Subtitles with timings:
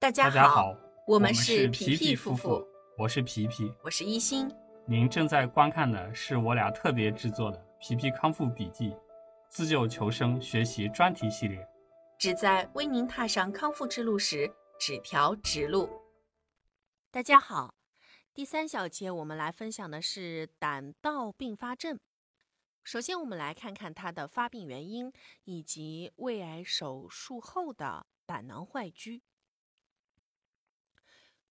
[0.00, 0.76] 大家好，
[1.08, 3.74] 我们是是皮皮夫夫妇，我是皮皮。
[3.82, 4.48] 我是一心。
[4.86, 8.90] 您正在观看的是我俩特别制作的《皮皮康复笔记》
[9.48, 11.66] 自救求生学习专题系列。
[12.16, 14.48] 旨在为您踏上康复之路时
[14.78, 15.90] 指条直路。
[17.10, 17.74] 大家好，
[18.32, 21.98] 第三小节我们来分享的是胆道并发症。
[22.84, 25.12] 首先，我们来看看它的发病原因
[25.42, 29.20] 以及胃癌手术后的胆囊坏疽。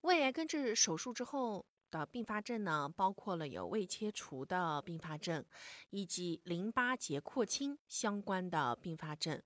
[0.02, 5.44] 胃癌根治手术之后的并发症呢，包括了有胃切除的并发症，
[5.90, 9.42] 以及淋巴结廓清相关的并发症。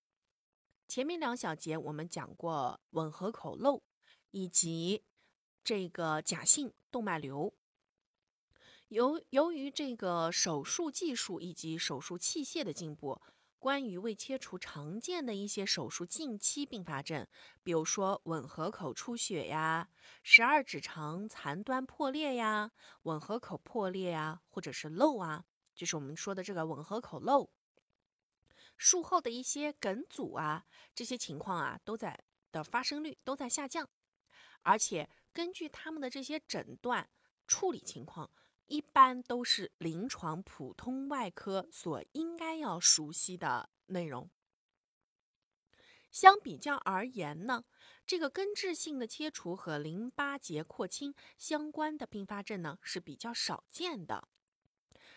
[0.86, 3.82] 前面两小节我们讲过吻合口漏
[4.30, 5.04] 以及
[5.64, 7.54] 这个假性动脉瘤。
[8.88, 13.18] 由由于这个手术技术以及手术器械的进步，
[13.62, 17.24] 关于胃切除常见的一些手术近期并发症，
[17.62, 19.88] 比如说吻合口出血呀、
[20.24, 25.44] 十二指肠残端破裂呀、吻合口破裂呀，或者是漏啊，
[25.76, 27.48] 就是我们说的这个吻合口漏。
[28.76, 32.18] 术后的一些梗阻啊，这些情况啊，都在
[32.50, 33.88] 的发生率都在下降，
[34.62, 37.08] 而且根据他们的这些诊断
[37.46, 38.28] 处理情况，
[38.72, 44.30] 一般都是临床普通外科所应该要熟悉的内容。
[46.10, 47.64] 相比较而言呢，
[48.06, 54.26] 这个根治性的切除和淋巴结廓清相关的并发症呢是比较少见的，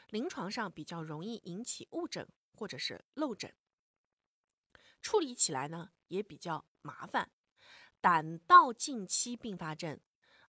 [0.09, 3.55] 临床上比较容易引起误诊或者是漏诊，
[5.01, 7.31] 处理起来呢也比较麻烦。
[8.01, 9.97] 胆道近期并发症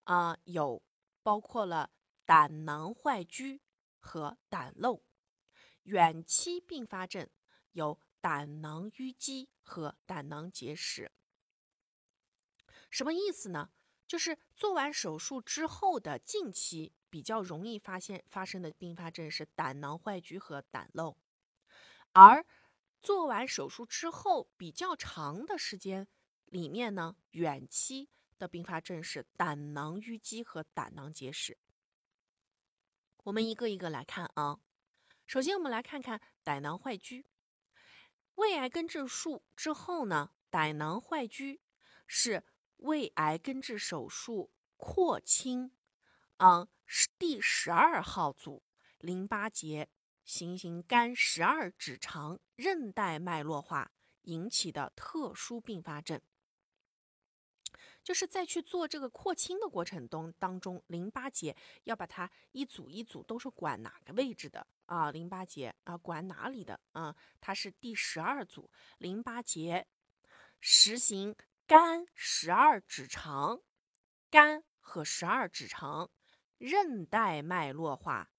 [0.02, 0.82] 啊、有
[1.22, 1.92] 包括了
[2.26, 3.60] 胆囊坏疽
[3.98, 5.02] 和胆漏；
[5.84, 7.30] 远期并发症
[7.72, 11.12] 有胆囊淤积和胆囊结石。
[12.90, 13.70] 什么意思呢？
[14.06, 21.16] 就是做完手术之后的近期比较容易发现发生的并发症是胆囊坏疽和胆漏，
[22.12, 22.46] 而
[23.00, 26.06] 做完手术之后比较长的时间
[26.44, 31.58] 里面呢，远期的并发症是胆囊淤积和胆囊结石。
[33.26, 34.60] 我们一个一个来看啊。
[35.26, 37.24] 首先，我们来看看胆囊坏疽。
[38.36, 41.58] 胃癌根治术之后呢，胆囊坏疽
[42.06, 42.44] 是
[42.76, 45.72] 胃癌根治手术扩清，
[46.36, 48.62] 嗯，是第十二号组
[48.98, 49.88] 淋巴结
[50.22, 53.90] 行行肝十二指肠韧带脉络化
[54.22, 56.20] 引起的特殊并发症。
[58.06, 65.10] 就是在去做这个扩清的过程中当中，淋巴结要把它一组一组都是管哪个位置的啊？
[65.10, 67.16] 淋巴结啊管哪里的啊？
[67.40, 69.88] 它是第十二组淋巴结
[70.60, 71.34] 实行
[71.66, 73.60] 肝十二指肠，
[74.30, 76.08] 肝和十二指肠
[76.58, 78.30] 韧带脉络化，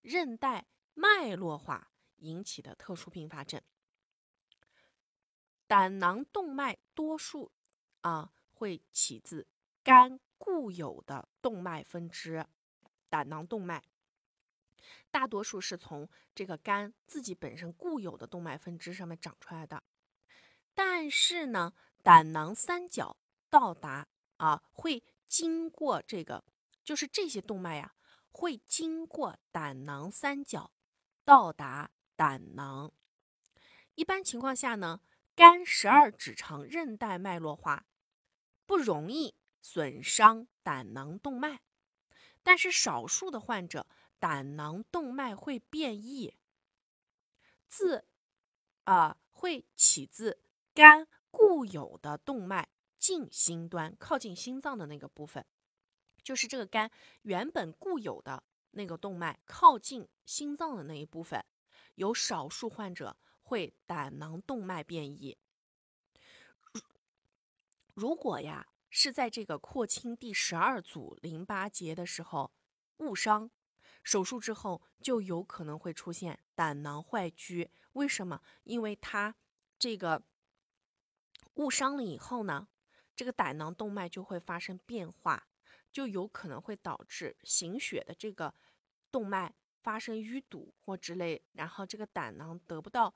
[0.00, 3.62] 韧带脉络化引起的特殊并发症。
[5.68, 7.52] 胆囊动脉多数
[8.00, 8.32] 啊。
[8.62, 9.44] 会起自
[9.82, 12.46] 肝固有的动脉分支，
[13.08, 13.82] 胆囊动脉，
[15.10, 19.82] 大多数是从这个肝自己本身固有的动脉分支上面长出来的。
[20.74, 21.72] 但是呢，
[22.04, 23.16] 胆囊三角
[23.50, 24.06] 到达
[24.36, 26.44] 啊，会经过这个，
[26.84, 27.96] 就是这些动脉呀，
[28.30, 30.70] 会经过胆囊三角
[31.24, 32.92] 到达胆囊。
[33.96, 35.00] 一般情况下呢，
[35.34, 37.86] 肝十二指肠韧带脉络化。
[38.66, 41.60] 不容易损伤胆囊动脉，
[42.42, 43.86] 但是少数的患者
[44.18, 46.34] 胆囊动脉会变异，
[47.68, 48.04] 自
[48.84, 50.40] 啊会起自
[50.74, 52.68] 肝固有的动脉
[52.98, 55.44] 近心端，靠近心脏的那个部分，
[56.22, 56.90] 就是这个肝
[57.22, 61.44] 原本固有的那个动脉靠近心脏的那一部分，
[61.96, 65.36] 有少数患者会胆囊动脉变异。
[67.94, 72.52] 如果呀是在这个扩清第十二组淋巴结的时候
[72.98, 73.50] 误伤，
[74.02, 77.68] 手术之后就有可能会出现胆囊坏疽。
[77.92, 78.40] 为什么？
[78.64, 79.34] 因为它
[79.78, 80.22] 这个
[81.54, 82.68] 误伤了以后呢，
[83.14, 85.48] 这个胆囊动脉就会发生变化，
[85.90, 88.54] 就有可能会导致行血的这个
[89.10, 93.14] 动脉发生淤堵或之类，然后这个胆囊得不到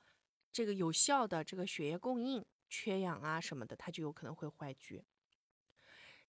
[0.53, 2.45] 这个有效的这个血液供应。
[2.69, 5.05] 缺氧啊什么的，它就有可能会坏疽。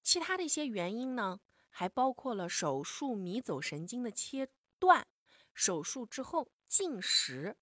[0.01, 1.39] 其他的一些原因呢，
[1.69, 4.49] 还包括了手术迷走神经的切
[4.79, 5.07] 断、
[5.53, 7.57] 手术之后进食、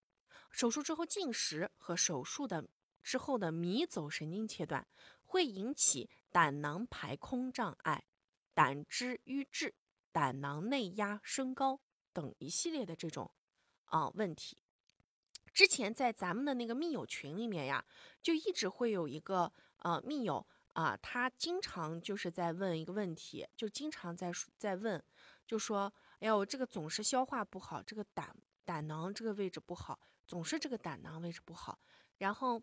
[0.51, 2.69] 手术之后进食和手术的
[3.01, 4.87] 之后的迷走神经切断，
[5.23, 8.05] 会引起胆囊排空障碍、
[8.53, 9.73] 胆汁瘀滞、
[10.11, 11.81] 胆囊内压升高
[12.13, 13.31] 等一系列的这种
[13.85, 14.57] 啊问题。
[15.55, 17.85] 之前在咱们的那个密友群里面呀，
[18.21, 25.01] 就一直会有一个呃密友啊，他经常就是在问一个问题，就经常在在问，
[25.47, 28.35] 就说：“哎呀，我这个总是消化不好，这个胆
[28.65, 29.97] 胆囊这个位置不好，
[30.27, 31.79] 总是这个胆囊位置不好。”
[32.19, 32.61] 然后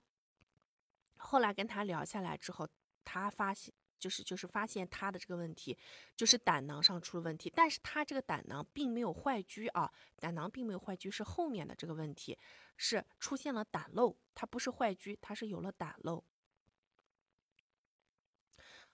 [1.16, 2.68] 后来跟他聊下来之后，
[3.02, 5.78] 他发现就是就是发现他的这个问题
[6.16, 12.36] 就是胆囊上出了问题，但是他这个胆囊并没有坏疽啊，胆囊并没有坏疽，是后面的这个问题
[12.76, 16.24] 是出现了胆漏，它不是坏疽，它是有了胆漏。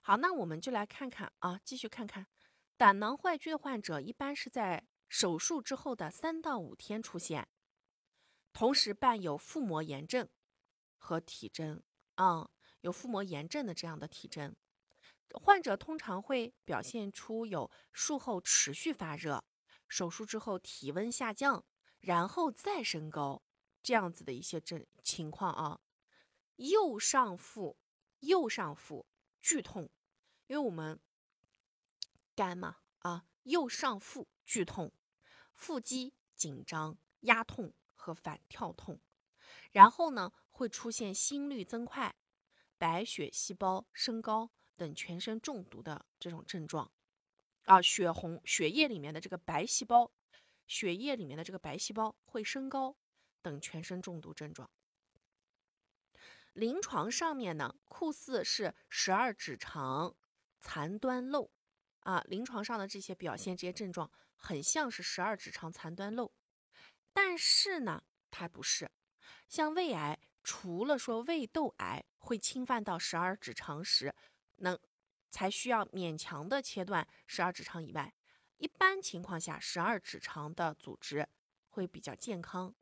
[0.03, 2.27] 好，那我们就来看看啊，继续看看
[2.77, 7.49] 胆囊坏疽的患者一般是在手术之后的三到五天出现，
[8.53, 10.29] 同时伴有腹膜炎症
[10.99, 11.83] 和体征
[12.17, 12.51] 啊。
[12.83, 14.55] 有腹膜炎症的这样的体征，
[15.35, 19.45] 患者通常会表现出有术后持续发热、
[19.87, 21.65] 手术之后体温下降，
[22.01, 23.43] 然后再升高
[23.83, 25.81] 这样子的一些症情况啊。
[26.57, 27.79] 右上腹
[28.21, 29.07] 右上腹
[29.41, 29.91] 剧痛，
[30.47, 30.99] 因为我们
[32.35, 34.93] 肝嘛啊，右上腹剧痛，
[35.55, 39.01] 腹肌紧张、压痛和反跳痛，
[39.71, 42.17] 然后呢会出现心率增快。
[42.77, 46.91] 白血细胞升高等全身中毒的这种症状，
[47.65, 50.11] 啊，血红血液里面的这个白细胞，
[50.69, 52.97] 血液里面的这个白细胞会升高
[53.43, 54.71] 等全身中毒症状。
[56.53, 60.15] 临床上面呢，酷似是十二指肠
[60.61, 61.51] 残端漏，
[62.01, 66.33] 啊，临床上的这些表现这些症状很像是十二指肠残端漏，
[67.13, 68.91] 但是呢，它不是，
[69.49, 70.19] 像胃癌。
[70.45, 74.15] 除了说胃窦癌会侵犯到十二指肠时，
[74.59, 74.79] 能
[75.31, 78.15] 才需要勉强的切断十二指肠以外，
[78.57, 81.29] 一般情况下十二指肠的组织
[81.69, 82.75] 会比较健康，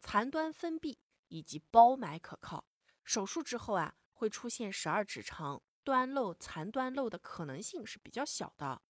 [0.00, 0.98] 残端分闭
[1.28, 2.64] 以及包埋可靠。
[3.04, 8.82] 手术之后啊，会出现十二指肠端漏、残端漏的可能性是比较小的。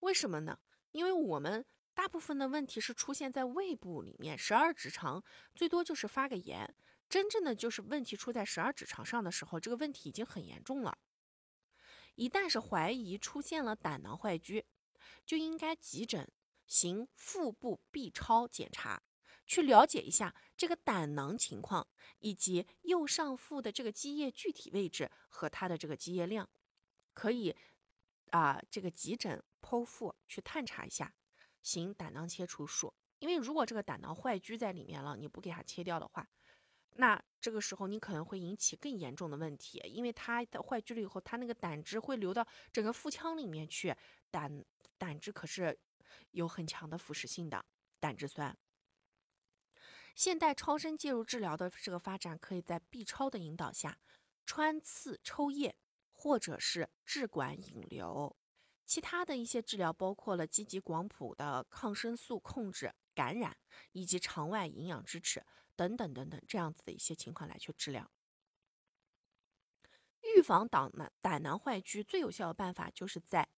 [0.00, 0.58] 为什么呢？
[0.92, 1.64] 因为我们。
[1.94, 5.20] 大部分的问题是出现在胃部里面，十二指肠
[5.52, 6.72] 最多就是发个炎。
[7.08, 10.98] 真正的就是问题出在十二指肠上的时候，这个问题已经很严重了。
[12.16, 14.64] 一旦是怀疑出现了胆囊坏疽，
[15.24, 16.30] 就应该急诊
[16.66, 19.02] 行腹部 B 超检查，
[19.46, 21.86] 去了解一下这个胆囊情况
[22.18, 26.50] 以及右上腹的这个积液具体位置和它的这个积液量，
[27.14, 27.56] 可以
[28.30, 31.14] 啊这个急诊剖腹去探查一下。
[31.62, 36.28] 行胆囊切除术，因为如果这个胆囊坏疽在里面了，你不给它切掉的话，
[37.00, 43.94] 那这个时候你可能会引起更严重的问题，因为它的坏疽了以后，它那个胆汁会流到整个腹腔里面去，
[44.32, 44.64] 胆
[44.98, 45.78] 胆汁可是
[46.32, 47.64] 有很强的腐蚀性的
[48.00, 48.56] 胆汁酸。
[50.16, 54.00] 现代超声介入治疗的这个发展，可以在 B 超的引导下
[54.44, 55.76] 穿刺抽液，
[56.12, 58.36] 或者是置管引流。
[58.84, 63.56] 其他的一些治疗包括了积极广谱的抗生素控制感染，
[63.92, 65.44] 以及肠外营养支持
[65.78, 68.10] 等等等等这样子的一些情况来去治疗。
[70.20, 73.48] 预防胆囊胆囊坏疽最有效的办法，就是在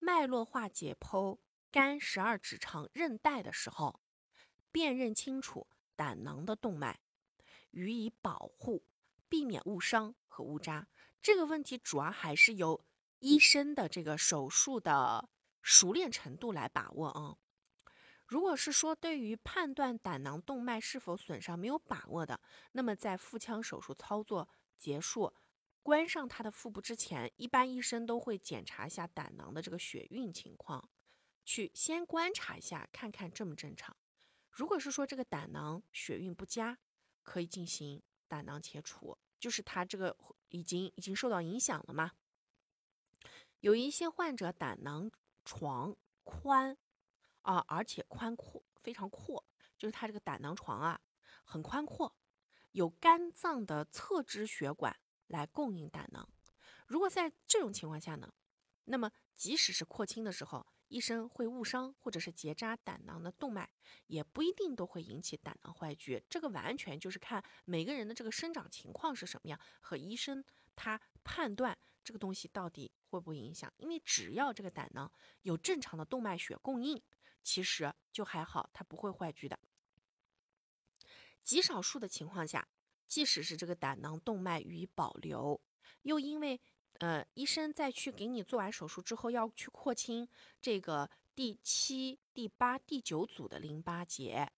[0.00, 1.38] 脉络化解剖
[1.70, 4.00] 肝十二指肠韧带的时候，
[4.72, 6.98] 辨认清楚胆囊的动脉，
[7.70, 8.84] 予以保护，
[9.28, 10.88] 避免误伤和误扎。
[11.22, 12.84] 这个问题主要还是由。
[13.20, 15.28] 医生的这个手术的
[15.60, 17.36] 熟练程度来把握啊。
[18.28, 22.38] 如果是说对于判断胆囊动脉是否损伤没有把握的，
[22.72, 25.32] 那么在腹腔手术操作结束、
[25.82, 30.90] 关上他的腹部之前，一般医生都会检查一下胆囊的这个血运情况，
[31.42, 33.96] 去先观察一下，看看正不正常。
[34.50, 36.76] 如果是说这个胆囊血运不佳，
[37.22, 40.14] 可以进行胆囊切除，就是他这个
[40.50, 42.12] 已经已经受到影响了嘛。
[43.60, 45.10] 有一些患者胆囊
[45.46, 46.76] 床宽
[47.48, 49.42] 啊，而且宽阔非常阔，
[49.78, 51.00] 就是他这个胆囊床啊
[51.44, 52.14] 很宽阔，
[52.72, 54.94] 有肝脏的侧支血管
[55.28, 56.28] 来供应胆囊。
[56.86, 58.30] 如果在这种情况下呢，
[58.84, 63.70] 那么即使是扩清的时候，医生会误伤或者是结扎胆囊的动脉，
[64.08, 66.22] 也不一定都会引起胆囊坏疽。
[66.28, 70.44] 这个完全就是看每个人的这个生长情况是什么样，和医生
[70.76, 71.78] 他判断。
[72.04, 73.70] 这个东西到底会不会影响？
[73.76, 75.12] 因为只要这个胆囊
[75.42, 76.98] 有正常的动脉血供应，
[77.48, 79.58] 其实就还好，它不会坏疽的。
[81.42, 82.68] 极少数的情况下，
[83.06, 85.58] 即使是这个胆囊动脉予以保留，
[86.02, 86.60] 又因为
[86.98, 90.28] 呃，医生在去给你做完手术之后，要去扩清
[90.60, 94.52] 这个第七、第八、第九组的淋巴结、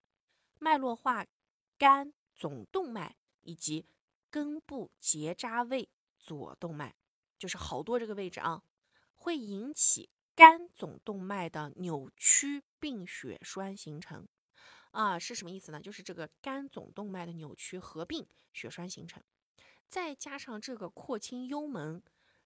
[0.59, 1.25] 脉络化
[1.77, 3.87] 肝总动脉以及
[4.29, 5.87] 根部结扎位
[6.19, 6.93] 左动脉，
[7.39, 8.61] 就是好多这个位置啊，
[9.15, 14.27] 会引起肝总动脉的扭曲并血栓形成。
[14.91, 15.79] 啊，是什么意思呢？
[15.79, 19.23] 就是这个肝总动脉的扭曲合并血栓形成，
[19.87, 22.03] 再加上这个扩清幽门。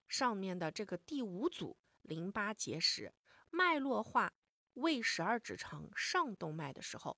[0.07, 3.11] 上面的这个第五组淋巴结石
[3.49, 4.31] 脉络化
[4.73, 7.17] 胃十二指肠上动脉的时候，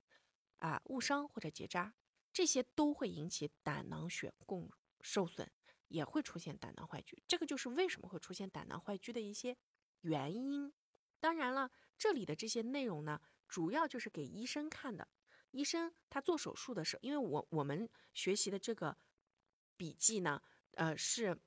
[0.60, 1.94] 啊误伤或者结扎，
[2.32, 4.72] 这些都会引起胆囊血供
[5.02, 5.52] 受损，
[5.90, 7.18] 也会出现胆囊坏疽。
[7.28, 9.58] 这个就是为什么会出现胆囊坏疽的一些
[10.02, 10.72] 原因。
[11.20, 15.08] 当然了，这里的这些内容呢，主要就是给医生看的。
[15.52, 18.98] 医生他做手术的时候，因为我我们学习的这个
[19.76, 20.42] 笔记呢，
[20.76, 21.38] 呃是。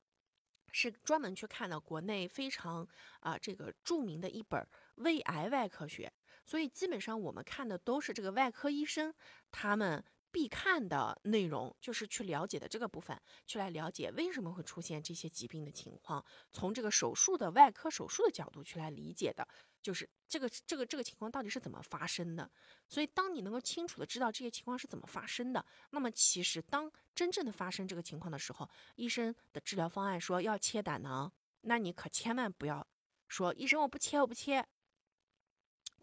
[0.73, 2.87] 是专门去看了国内非常
[3.19, 4.65] 啊这个著名的一本
[4.95, 6.09] 胃癌外科学，
[6.45, 9.13] 所以基本上我们看的都是这个外科医生
[9.51, 19.47] 他们必看的内容，就是去了解的这个部分，去来了解为什么会出现这些疾病的情况，从这个手术的外科手术的角度去来理解的。
[19.81, 22.47] 就是这个这个这个情况到底是怎么发生的？
[22.87, 32.87] 所以当你能够清楚的知道这些情况是怎么发生的，那么其实当真正的发生这个情况的时候，医生的治疗方案说要切胆囊，那你可千万不要
[33.27, 34.63] 说医生我不切我不切。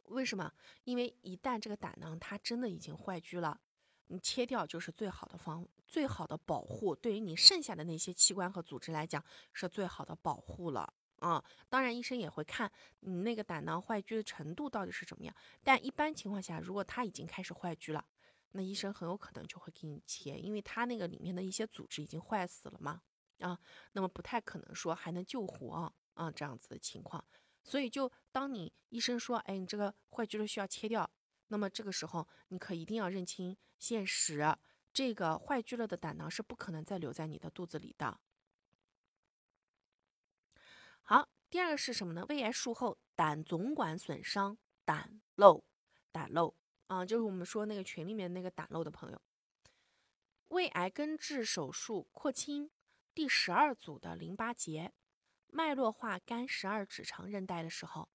[0.06, 0.52] 为什么？
[0.82, 3.60] 因为一旦这个胆囊它真的已经坏疽了，
[4.08, 10.92] 你切掉就是最好的方最好的保护，对于你剩下的那些器官和组织来讲是最好的保护了。
[11.20, 15.34] 啊，当然，医生也会看你那个胆囊坏疽的程度到底是怎么样。
[15.64, 18.06] 但一般情况下，如果他已经开始坏疽了，
[18.52, 23.02] 那医生很有可能就会给你切，因为他那个里面的一些组织已经坏死了嘛。
[23.40, 23.58] 啊，
[23.92, 27.24] 那么不太可能说还能救活啊这样子的情况。
[27.64, 31.10] 所以，就当你医生说，哎，你这个坏疽了需要切掉，
[31.48, 34.56] 那么这个时候你可一定要认清现实，
[34.92, 38.20] 这个坏疽了的胆囊是不可能再留在你的肚子里的。
[41.02, 42.24] 好，第二个是什么呢？
[42.28, 45.64] 胃癌术后胆总管损伤，胆漏，
[46.12, 46.54] 胆漏
[46.86, 49.20] 啊，就是我们说那个群里面那个胆漏的朋友。
[50.48, 52.70] 胃癌根治手术扩清
[53.14, 54.92] 第十二组的淋巴结，
[55.46, 58.10] 脉络化肝十二指肠韧带的时候，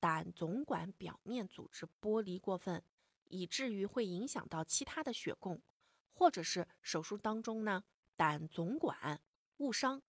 [0.00, 2.82] 胆总管表面组织剥离过分，
[3.26, 5.62] 以至于会影响到其他的血供，
[6.08, 7.84] 或者是手术当中呢，
[8.16, 9.20] 胆总管
[9.58, 10.02] 误伤。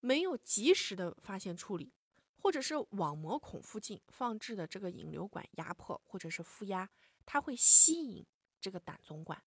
[0.00, 1.92] 没有及时的发现处理，
[2.36, 6.88] 或者是网膜孔附近放置的这个引流管压迫或者是负压，
[7.26, 8.24] 它会吸引
[8.60, 9.42] 这个胆总管，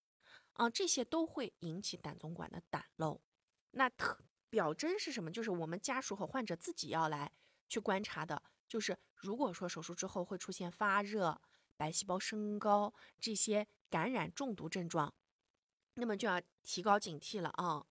[0.52, 3.22] 啊，这些都会引起胆总管的胆漏。
[3.72, 5.32] 那特表征是什么？
[5.32, 7.32] 就是我们家属和患者自己要来
[7.70, 11.42] 去观察的，就是如果说手术之后会出现发热、
[11.76, 15.14] 白细胞升高这些感染中毒症状，
[15.96, 17.86] 那么就要提高警惕了啊。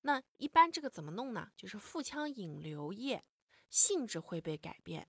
[0.00, 1.50] 那一般这个怎么弄呢？
[1.58, 3.22] 就是腹腔引流液
[3.68, 5.06] 性质会被改变，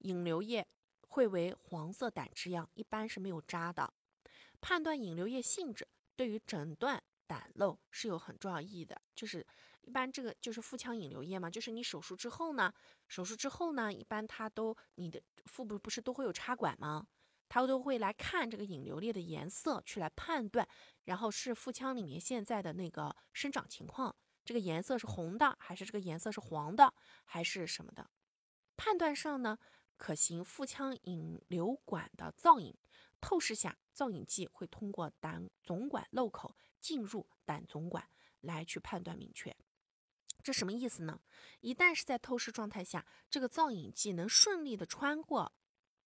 [0.00, 0.68] 引流液
[1.08, 3.94] 会为黄色胆汁样，一般是没有渣的。
[4.60, 9.00] 判断引流液性质对于诊断胆漏是有很重要意义的。
[9.14, 9.46] 就是
[9.82, 12.72] 一般这个就是腹腔引流液嘛，就是你手术之后呢，
[13.06, 17.06] 手术之后呢，一般它都你的腹部不是都会有插管吗？
[17.48, 20.68] 它都会来看这个引流液的颜色，去来判断，
[21.04, 24.14] 然后是腹腔里面现在的那个生长情况。
[24.44, 26.92] 这个颜色是红的，还是这个颜色是黄的，
[27.24, 28.10] 还是什么的？
[28.76, 29.58] 判断上呢，
[29.96, 32.76] 可行腹腔引流管的造影，
[33.20, 38.08] 透视下，造影剂会通过胆总管漏口进入胆总管
[38.42, 39.56] 来去判断明确。
[40.40, 41.20] 这什么意思呢？
[41.58, 45.52] 一旦是在透视状态下，这个造影剂能顺利的穿过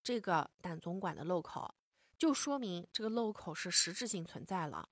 [0.03, 1.75] 这个胆总管的漏口，
[2.17, 4.89] 就说明这个漏口是实质性存在了。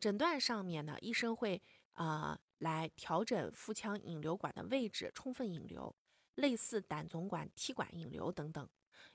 [0.00, 1.60] 诊断上面呢，医生会。
[1.94, 5.94] 啊，来调整腹腔引流管的位置，充分引流，
[6.34, 8.68] 类似胆总管踢管引流等等，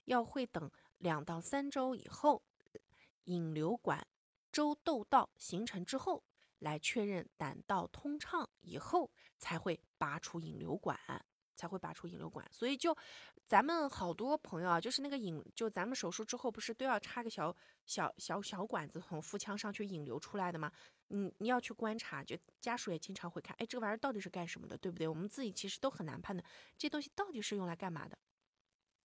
[0.06, 2.42] 要会等两到三周以后，
[3.30, 4.06] 引流管
[4.52, 6.24] 周窦道形成之后，
[6.58, 11.00] 来确认胆道通畅以后，才会拔出引流管，
[11.56, 12.44] 才会拔出引流管。
[12.52, 12.98] 所以就
[13.46, 17.56] 咱们好多朋友啊，就是那个引，就咱们手术之后不是都要插个小
[17.86, 20.72] 小小小管子从腹腔上去引流出来的吗？
[21.10, 25.08] 你你要去观察，就家属也经常会看，哎，这个玩意儿到底是干什么的，对不对？
[25.08, 26.44] 我们自己其实都很难判断，
[26.80, 28.18] 这东西到底是用来干嘛的。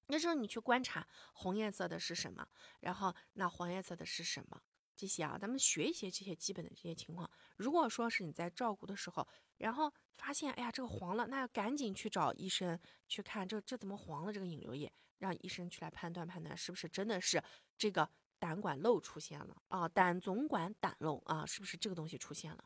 [0.06, 2.46] 那时候你去观察，红颜色的是什么？
[2.80, 4.60] 然后那黄颜色的是什么？
[4.96, 7.28] 这些啊，咱们学一些这些基本的这些情况。
[7.56, 9.26] 如果说是你在照顾的时候，
[9.58, 14.32] 然后发现哎呀这个黄了，那要赶紧去找医生去看，这这怎么黄了？
[14.32, 17.42] 这个引流液，让医生去来判断判断是不是真的是
[17.76, 18.08] 这个
[18.38, 22.64] 胆管漏出现了啊，胆总管胆漏啊，是不是这个东西出现了？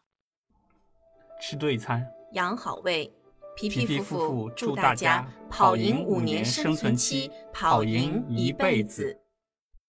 [1.40, 3.10] 吃对餐，养好胃。
[3.58, 9.18] 皮皮夫夫妇祝祝大家家跑跑赢五年年生存期期，跑跑赢赢一一辈子。